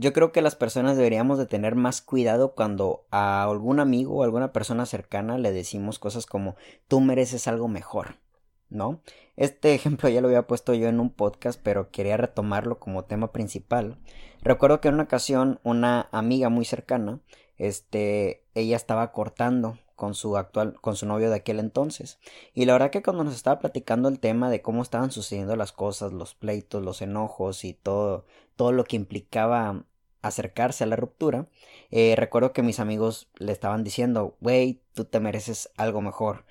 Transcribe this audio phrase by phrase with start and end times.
[0.00, 4.22] Yo creo que las personas deberíamos de tener más cuidado cuando a algún amigo o
[4.22, 6.56] alguna persona cercana le decimos cosas como
[6.88, 8.16] tú mereces algo mejor,
[8.70, 9.02] ¿no?
[9.36, 13.30] Este ejemplo ya lo había puesto yo en un podcast, pero quería retomarlo como tema
[13.30, 13.98] principal.
[14.40, 17.20] Recuerdo que en una ocasión una amiga muy cercana,
[17.58, 22.18] este, ella estaba cortando con su actual, con su novio de aquel entonces.
[22.54, 25.72] Y la verdad que cuando nos estaba platicando el tema de cómo estaban sucediendo las
[25.72, 28.24] cosas, los pleitos, los enojos y todo,
[28.56, 29.84] todo lo que implicaba
[30.22, 31.48] acercarse a la ruptura,
[31.90, 36.46] eh, recuerdo que mis amigos le estaban diciendo, wey, tú te mereces algo mejor.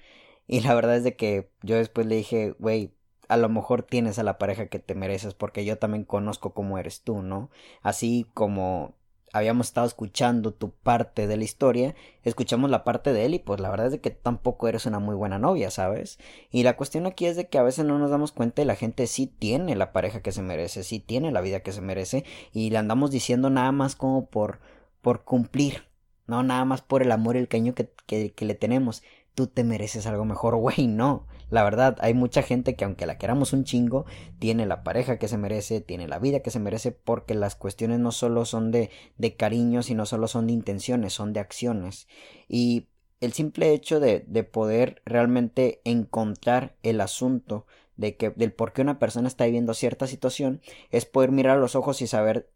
[0.45, 2.93] Y la verdad es de que yo después le dije, wey,
[3.29, 6.77] a lo mejor tienes a la pareja que te mereces porque yo también conozco cómo
[6.77, 7.49] eres tú, ¿no?
[7.81, 8.93] Así como
[9.33, 13.59] habíamos estado escuchando tu parte de la historia, escuchamos la parte de él y pues
[13.59, 16.19] la verdad es de que tampoco eres una muy buena novia, ¿sabes?
[16.51, 18.75] Y la cuestión aquí es de que a veces no nos damos cuenta y la
[18.75, 22.25] gente sí tiene la pareja que se merece, sí tiene la vida que se merece
[22.53, 24.59] y le andamos diciendo nada más como por
[25.01, 25.83] por cumplir,
[26.27, 29.01] no nada más por el amor y el cariño que, que, que le tenemos
[29.39, 31.25] tú te mereces algo mejor, güey, no.
[31.49, 34.05] La verdad, hay mucha gente que aunque la queramos un chingo,
[34.37, 37.99] tiene la pareja que se merece, tiene la vida que se merece, porque las cuestiones
[37.99, 42.09] no solo son de, de cariño, sino solo son de intenciones, son de acciones.
[42.49, 42.89] Y
[43.21, 47.65] el simple hecho de, de poder realmente encontrar el asunto
[47.95, 50.59] de que, del por qué una persona está viviendo cierta situación,
[50.91, 52.49] es poder mirar a los ojos y saber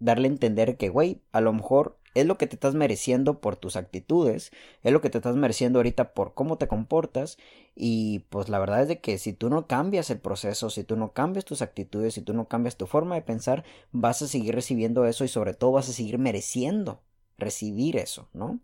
[0.00, 3.56] darle a entender que, güey, a lo mejor es lo que te estás mereciendo por
[3.56, 4.50] tus actitudes,
[4.82, 7.38] es lo que te estás mereciendo ahorita por cómo te comportas
[7.76, 10.96] y pues la verdad es de que si tú no cambias el proceso, si tú
[10.96, 14.54] no cambias tus actitudes, si tú no cambias tu forma de pensar, vas a seguir
[14.54, 17.00] recibiendo eso y sobre todo vas a seguir mereciendo
[17.38, 18.60] recibir eso, ¿no?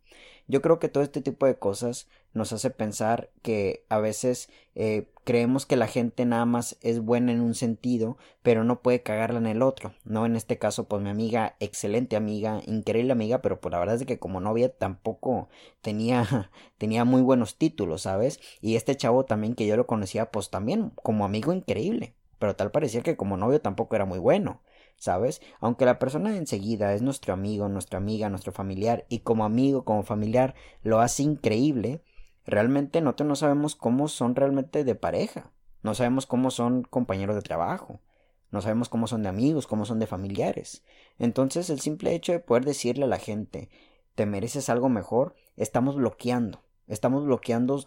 [0.49, 5.09] Yo creo que todo este tipo de cosas nos hace pensar que a veces eh,
[5.25, 9.39] creemos que la gente nada más es buena en un sentido, pero no puede cagarla
[9.39, 10.27] en el otro, ¿no?
[10.27, 14.05] En este caso, pues mi amiga, excelente amiga, increíble amiga, pero pues la verdad es
[14.05, 15.49] que como novia tampoco
[15.81, 18.39] tenía, tenía muy buenos títulos, ¿sabes?
[18.61, 22.71] Y este chavo también que yo lo conocía, pues también como amigo increíble, pero tal
[22.71, 24.61] parecía que como novio tampoco era muy bueno.
[24.99, 25.43] ¿sabes?
[25.61, 30.03] Aunque la persona enseguida es nuestro amigo, nuestra amiga, nuestro familiar, y como amigo, como
[30.03, 32.03] familiar, lo hace increíble,
[32.47, 35.51] realmente nosotros no sabemos cómo son realmente de pareja,
[35.83, 38.01] no sabemos cómo son compañeros de trabajo,
[38.51, 40.85] no sabemos cómo son de amigos, cómo son de familiares.
[41.19, 43.69] Entonces el simple hecho de poder decirle a la gente,
[44.15, 47.85] te mereces algo mejor, estamos bloqueando Estamos bloqueando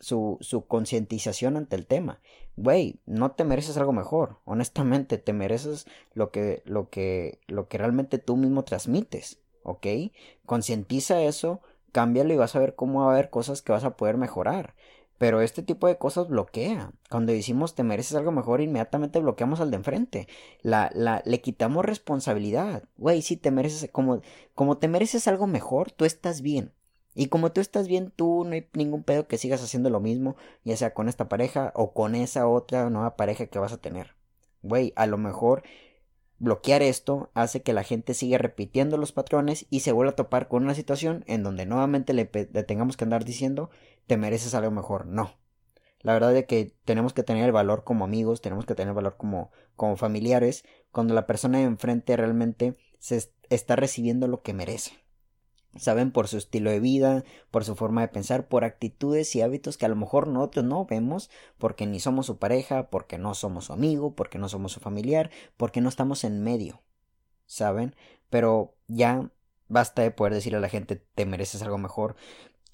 [0.00, 2.20] su, su concientización ante el tema.
[2.56, 4.38] Güey, no te mereces algo mejor.
[4.44, 9.38] Honestamente, te mereces lo que, lo que, lo que realmente tú mismo transmites.
[9.62, 9.86] ¿Ok?
[10.46, 13.96] Concientiza eso, cámbialo y vas a ver cómo va a haber cosas que vas a
[13.96, 14.74] poder mejorar.
[15.18, 16.92] Pero este tipo de cosas bloquea.
[17.10, 20.28] Cuando decimos te mereces algo mejor, inmediatamente bloqueamos al de enfrente.
[20.62, 22.84] La, la, le quitamos responsabilidad.
[22.96, 24.22] Güey, si te mereces, como,
[24.54, 26.72] como te mereces algo mejor, tú estás bien.
[27.14, 30.36] Y como tú estás bien, tú no hay ningún pedo que sigas haciendo lo mismo,
[30.64, 34.14] ya sea con esta pareja o con esa otra nueva pareja que vas a tener.
[34.62, 35.62] Güey, a lo mejor
[36.40, 40.48] bloquear esto hace que la gente siga repitiendo los patrones y se vuelva a topar
[40.48, 43.70] con una situación en donde nuevamente le, tengamos que andar diciendo
[44.08, 45.06] te mereces algo mejor.
[45.06, 45.36] No.
[46.00, 48.94] La verdad es que tenemos que tener el valor como amigos, tenemos que tener el
[48.94, 54.54] valor como, como familiares, cuando la persona de enfrente realmente se está recibiendo lo que
[54.54, 54.99] merece
[55.76, 59.76] saben por su estilo de vida, por su forma de pensar, por actitudes y hábitos
[59.76, 63.66] que a lo mejor nosotros no vemos porque ni somos su pareja, porque no somos
[63.66, 66.82] su amigo, porque no somos su familiar, porque no estamos en medio,
[67.46, 67.94] ¿saben?
[68.28, 69.30] Pero ya
[69.68, 72.16] basta de poder decirle a la gente te mereces algo mejor.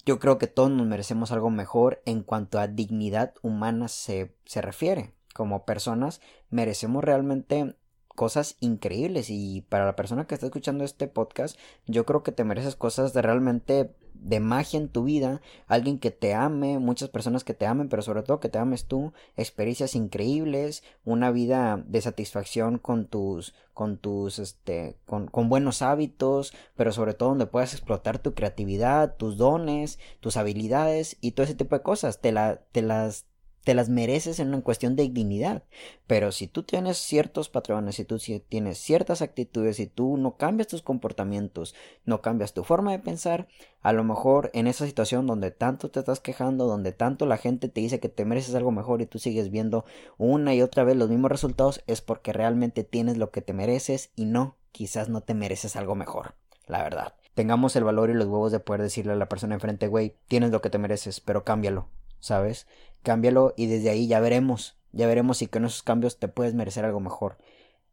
[0.05, 4.61] Yo creo que todos nos merecemos algo mejor en cuanto a dignidad humana se, se
[4.61, 5.13] refiere.
[5.33, 7.75] Como personas merecemos realmente
[8.17, 11.55] cosas increíbles y para la persona que está escuchando este podcast
[11.85, 16.09] yo creo que te mereces cosas de realmente de magia en tu vida, alguien que
[16.09, 19.93] te ame, muchas personas que te amen, pero sobre todo que te ames tú, experiencias
[19.93, 27.13] increíbles, una vida de satisfacción con tus, con tus, este, con, buenos hábitos, pero sobre
[27.13, 31.83] todo donde puedas explotar tu creatividad, tus dones, tus habilidades y todo ese tipo de
[31.83, 33.27] cosas, te, la, te las
[33.63, 35.63] te las mereces en una cuestión de dignidad.
[36.07, 38.17] Pero si tú tienes ciertos patrones, si tú
[38.47, 41.75] tienes ciertas actitudes, si tú no cambias tus comportamientos,
[42.05, 43.47] no cambias tu forma de pensar,
[43.81, 47.69] a lo mejor en esa situación donde tanto te estás quejando, donde tanto la gente
[47.69, 49.85] te dice que te mereces algo mejor y tú sigues viendo
[50.17, 54.11] una y otra vez los mismos resultados, es porque realmente tienes lo que te mereces
[54.15, 56.35] y no, quizás no te mereces algo mejor,
[56.67, 57.15] la verdad.
[57.33, 60.51] Tengamos el valor y los huevos de poder decirle a la persona enfrente, güey, tienes
[60.51, 61.87] lo que te mereces, pero cámbialo,
[62.19, 62.67] ¿sabes?
[63.07, 66.83] Cámbialo y desde ahí ya veremos, ya veremos si con esos cambios te puedes merecer
[66.83, 67.37] algo mejor.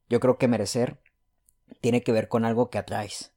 [0.09, 0.99] Yo creo que merecer
[1.81, 3.33] tiene que ver con algo que atraes.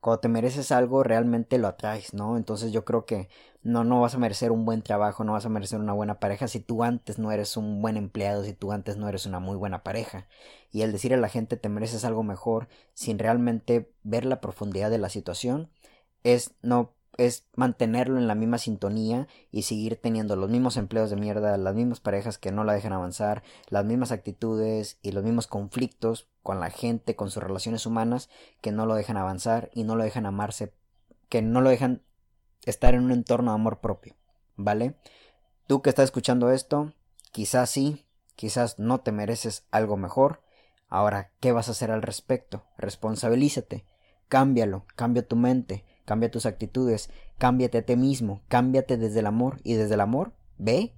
[0.00, 2.36] Cuando te mereces algo, realmente lo atraes, ¿no?
[2.36, 3.30] Entonces yo creo que
[3.62, 6.46] no, no vas a merecer un buen trabajo, no vas a merecer una buena pareja
[6.46, 9.56] si tú antes no eres un buen empleado, si tú antes no eres una muy
[9.56, 10.28] buena pareja.
[10.72, 14.90] Y el decir a la gente te mereces algo mejor sin realmente ver la profundidad
[14.90, 15.70] de la situación
[16.22, 21.16] es no es mantenerlo en la misma sintonía y seguir teniendo los mismos empleos de
[21.16, 25.46] mierda, las mismas parejas que no la dejan avanzar, las mismas actitudes y los mismos
[25.46, 28.28] conflictos con la gente, con sus relaciones humanas
[28.60, 30.72] que no lo dejan avanzar y no lo dejan amarse,
[31.28, 32.02] que no lo dejan
[32.64, 34.14] estar en un entorno de amor propio,
[34.56, 34.96] ¿vale?
[35.66, 36.92] Tú que estás escuchando esto,
[37.32, 38.06] quizás sí,
[38.36, 40.42] quizás no te mereces algo mejor.
[40.88, 42.64] Ahora, ¿qué vas a hacer al respecto?
[42.76, 43.86] Responsabilízate,
[44.28, 49.60] cámbialo, cambia tu mente, cambia tus actitudes, cámbiate a ti mismo, cámbiate desde el amor
[49.64, 50.94] y desde el amor ve,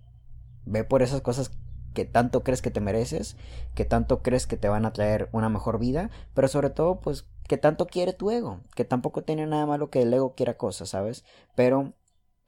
[0.65, 1.51] ve por esas cosas
[1.95, 3.37] que tanto crees que te mereces,
[3.75, 7.25] que tanto crees que te van a traer una mejor vida, pero sobre todo pues
[7.49, 10.91] que tanto quiere tu ego, que tampoco tiene nada malo que el ego quiera cosas,
[10.91, 11.25] ¿sabes?
[11.55, 11.95] Pero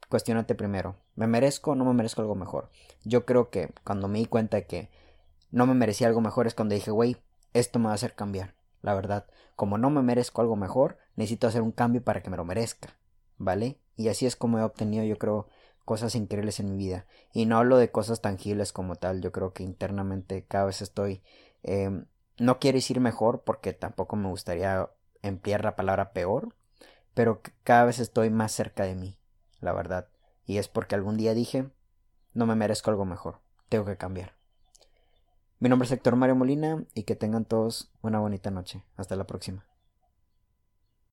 [0.07, 2.69] cuestionate primero, ¿me merezco o no me merezco algo mejor?
[3.03, 4.89] Yo creo que cuando me di cuenta de que
[5.51, 7.17] no me merecía algo mejor es cuando dije, güey,
[7.53, 9.27] esto me va a hacer cambiar, la verdad.
[9.55, 12.95] Como no me merezco algo mejor, necesito hacer un cambio para que me lo merezca,
[13.37, 13.77] ¿vale?
[13.95, 15.47] Y así es como he obtenido, yo creo,
[15.85, 17.05] cosas increíbles en mi vida.
[17.33, 21.21] Y no hablo de cosas tangibles como tal, yo creo que internamente cada vez estoy...
[21.63, 22.05] Em,
[22.37, 24.89] no quiero decir mejor porque tampoco me gustaría
[25.21, 26.55] emplear la palabra peor,
[27.13, 29.17] pero cada vez estoy más cerca de mí,
[29.59, 30.07] la verdad.
[30.45, 31.69] Y es porque algún día dije,
[32.33, 34.38] no me merezco algo mejor, tengo que cambiar.
[35.61, 38.85] Mi nombre es Héctor Mario Molina y que tengan todos una bonita noche.
[38.95, 39.65] Hasta la próxima.